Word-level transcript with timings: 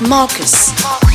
With 0.00 0.08
Marcus. 0.08 1.09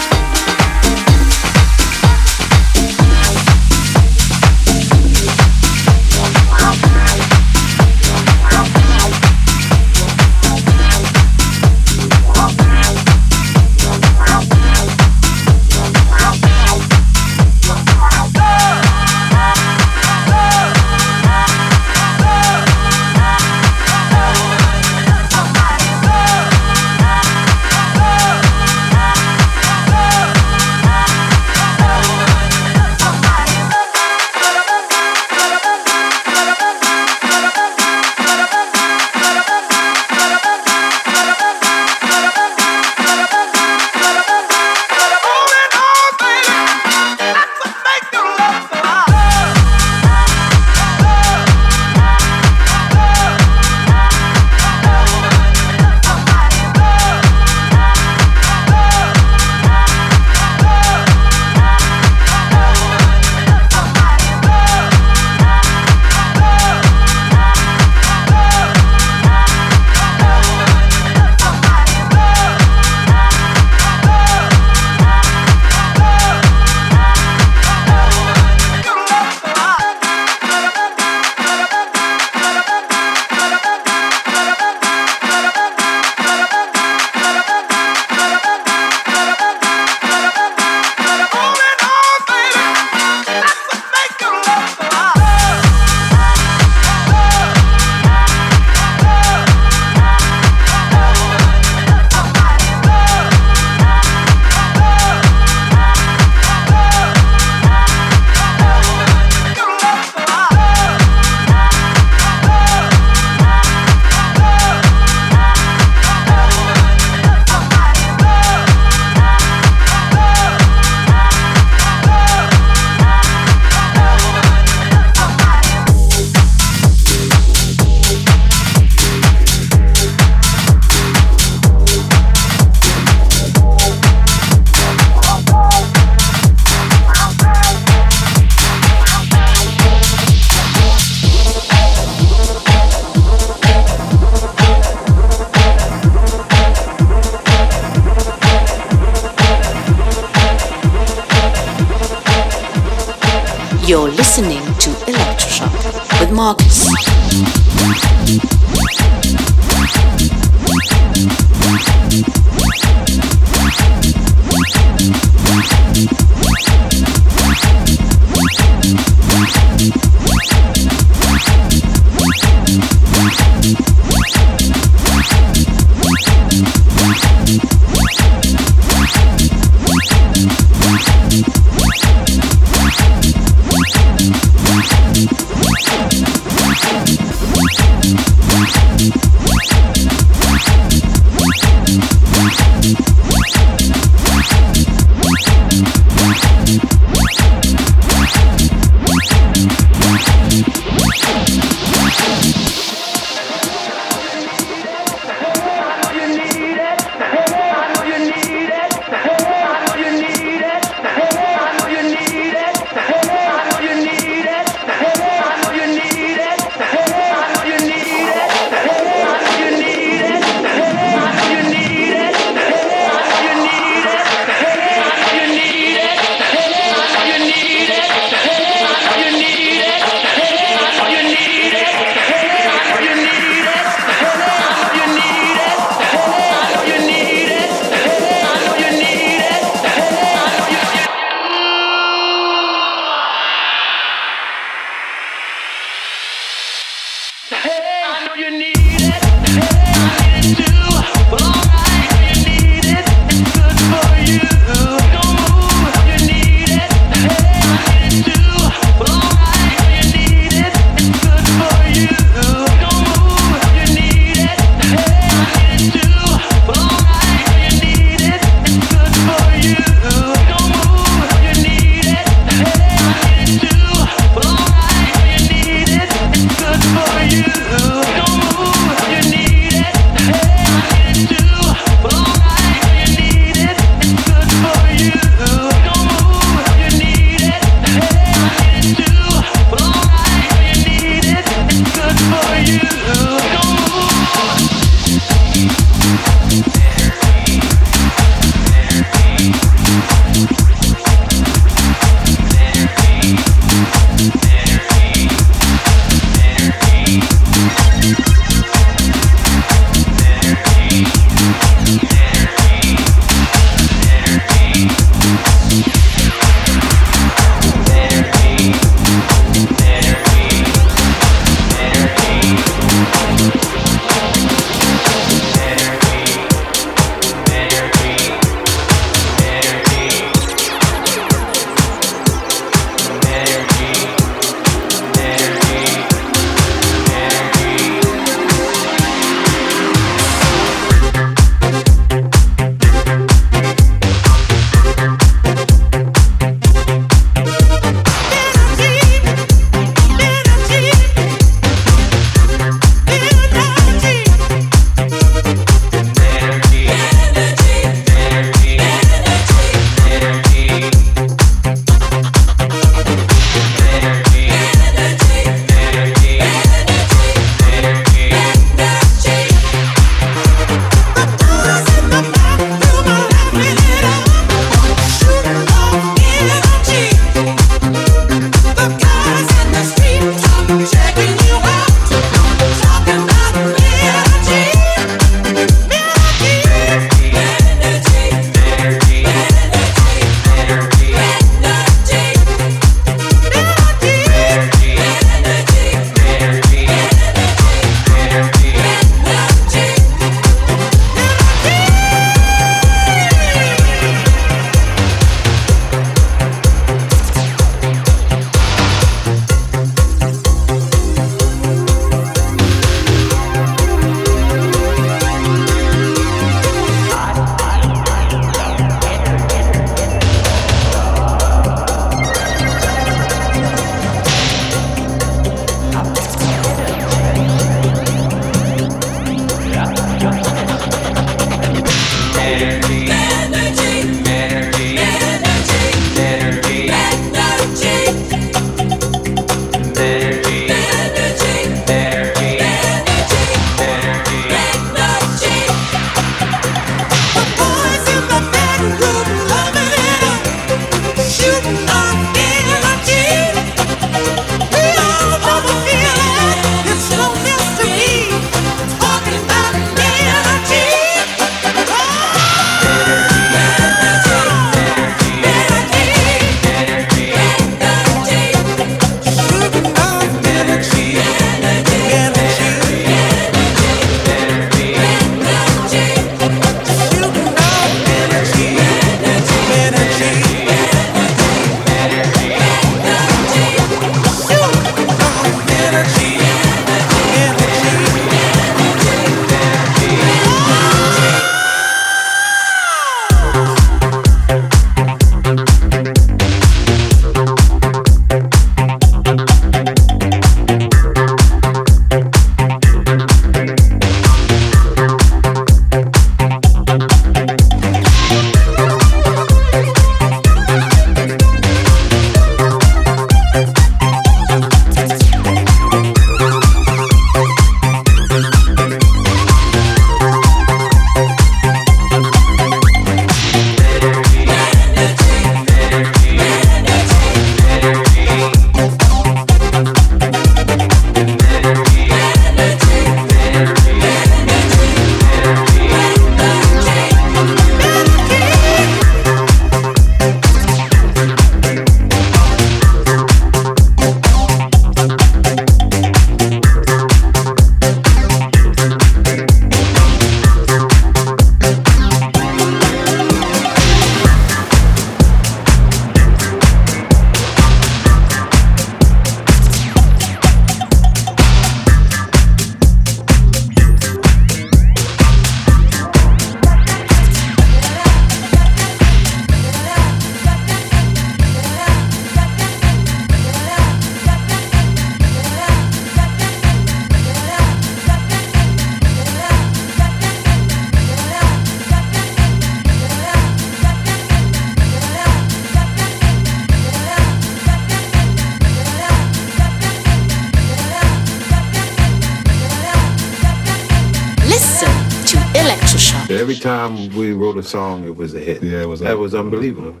Time 596.64 597.14
we 597.14 597.32
wrote 597.34 597.58
a 597.58 597.62
song, 597.62 598.04
it 598.06 598.16
was 598.16 598.34
a 598.34 598.40
hit. 598.40 598.62
Yeah, 598.62 598.80
it 598.80 598.86
was. 598.86 599.00
That 599.00 599.18
was 599.18 599.34
unbelievable. 599.34 600.00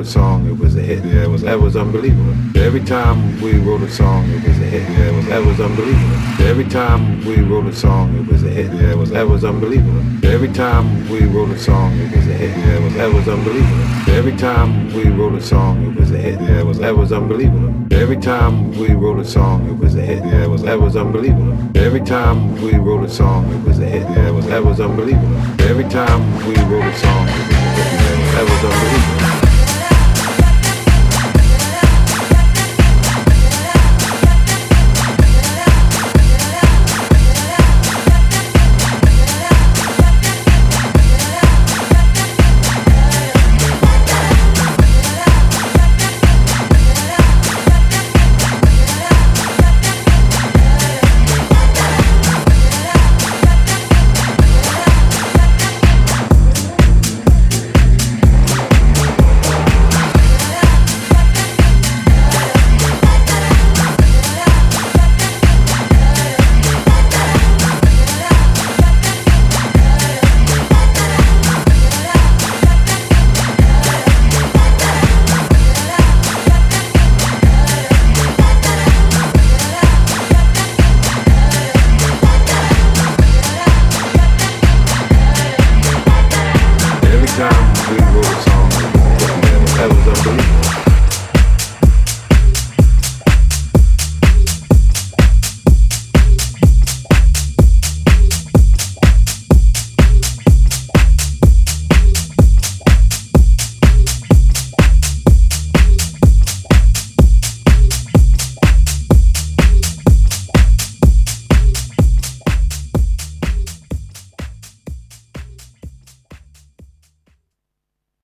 A 0.00 0.04
song, 0.04 0.46
it 0.48 0.58
was 0.58 0.76
a 0.76 0.80
hit. 0.80 1.04
Yeah, 1.04 1.24
it 1.24 1.28
was. 1.28 1.42
That 1.42 1.60
was 1.60 1.76
unbelievable. 1.76 2.34
Every 2.56 2.82
time 2.82 3.40
we 3.40 3.58
wrote 3.58 3.82
a 3.82 3.90
song, 3.90 4.28
it 4.30 4.42
was 4.42 4.58
a 4.58 4.64
hit. 4.64 4.82
Yeah, 4.88 5.10
it 5.10 5.14
was. 5.14 5.26
That 5.26 5.44
was 5.44 5.60
unbelievable. 5.60 6.46
Every 6.46 6.64
time 6.64 7.24
we 7.24 7.40
wrote 7.42 7.66
a 7.66 7.72
song, 7.72 8.16
it 8.16 8.26
was 8.26 8.42
a 8.42 8.48
hit. 8.48 8.72
Yeah, 8.72 8.92
it 8.92 8.98
was. 8.98 9.10
That 9.10 9.28
was 9.28 9.44
unbelievable. 9.44 10.00
Every 10.24 10.48
time 10.48 11.08
we 11.10 11.26
wrote 11.26 11.50
a 11.50 11.58
song, 11.58 11.92
it 12.00 12.16
was 12.16 12.26
a 12.26 12.32
hit. 12.32 12.56
Yeah, 12.56 12.76
it 12.76 12.82
was. 12.82 12.94
That 12.94 13.12
was 13.12 13.28
unbelievable. 13.28 14.10
Every 14.10 14.36
time 14.36 14.92
we 14.94 15.04
wrote 15.10 15.34
a 15.34 15.40
song, 15.40 15.84
it 15.84 16.00
was 16.00 16.10
a 16.10 16.16
hit. 16.16 16.40
Yeah, 16.40 16.60
it 16.60 16.64
was. 16.64 16.78
That 16.78 16.96
was 16.96 17.12
unbelievable. 17.12 17.94
Every 17.94 18.16
time 18.16 18.72
we 18.78 18.94
wrote 18.94 19.20
a 19.20 19.24
song, 19.24 19.68
it 19.68 19.78
was 19.78 19.96
a 19.96 20.00
hit. 20.00 20.24
Yeah, 20.24 20.44
it 20.44 20.48
was. 20.48 20.62
That 20.62 20.80
was 20.80 20.96
unbelievable. 20.96 21.76
Every 21.76 22.00
time 22.00 22.54
we 22.62 22.74
wrote 22.74 23.04
a 23.04 23.08
song, 23.08 23.52
it 23.52 23.66
was 23.66 23.78
a 23.78 23.84
hit. 23.84 24.02
Yeah, 24.02 24.28
it 24.28 24.32
was. 24.32 24.46
That 24.46 24.64
was 24.64 24.80
unbelievable. 24.80 25.36
Every 25.60 25.84
time 25.84 26.20
we 26.46 26.54
wrote 26.64 26.84
a 26.84 26.96
song, 26.96 27.28
it 27.28 27.46
was 27.48 27.50
a 27.50 27.54
hit. 27.54 28.00
That 28.34 28.44
was 28.44 28.64
unbelievable. 28.64 29.49